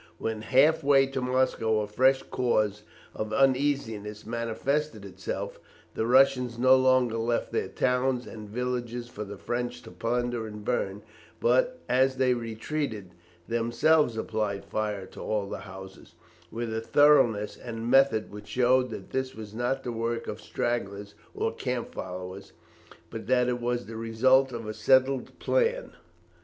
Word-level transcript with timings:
When 0.17 0.41
half 0.41 0.83
way 0.83 1.05
to 1.05 1.21
Moscow 1.21 1.81
a 1.81 1.85
fresh 1.87 2.23
cause 2.23 2.81
of 3.13 3.31
uneasiness 3.31 4.25
manifested 4.25 5.05
itself. 5.05 5.59
The 5.93 6.07
Russians 6.07 6.57
no 6.57 6.75
longer 6.75 7.17
left 7.17 7.51
their 7.51 7.67
towns 7.67 8.25
and 8.25 8.49
villages 8.49 9.07
for 9.09 9.23
the 9.23 9.37
French 9.37 9.83
to 9.83 9.91
plunder 9.91 10.47
and 10.47 10.65
burn, 10.65 11.03
but, 11.39 11.77
as 11.87 12.15
they 12.17 12.33
retreated, 12.33 13.13
themselves 13.47 14.17
applied 14.17 14.65
fire 14.65 15.05
to 15.05 15.19
all 15.19 15.47
the 15.47 15.59
houses, 15.69 16.15
with 16.49 16.73
a 16.73 16.81
thoroughness 16.81 17.55
and 17.55 17.87
method 17.87 18.31
which 18.31 18.47
showed 18.47 18.89
that 18.89 19.11
this 19.11 19.35
was 19.35 19.53
not 19.53 19.83
the 19.83 19.91
work 19.91 20.25
of 20.27 20.41
stragglers 20.41 21.13
or 21.35 21.53
camp 21.53 21.93
followers, 21.93 22.53
but 23.11 23.27
that 23.27 23.47
it 23.47 23.61
was 23.61 23.85
the 23.85 23.97
result 23.97 24.51
of 24.51 24.65
a 24.65 24.73
settled 24.73 25.37
plan. 25.37 25.91